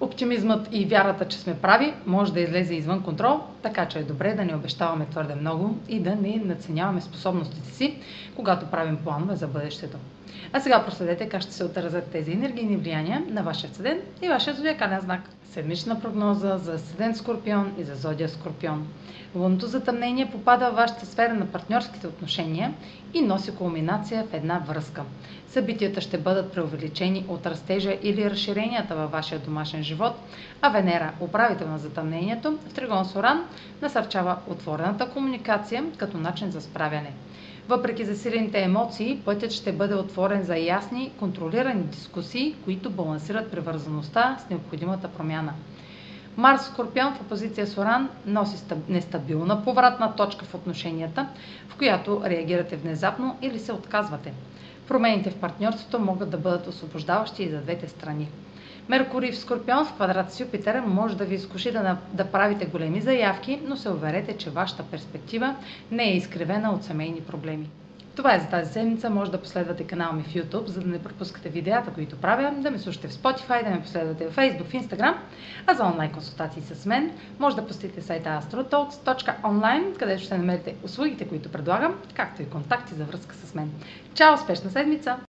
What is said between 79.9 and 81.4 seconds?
където ще намерите услугите,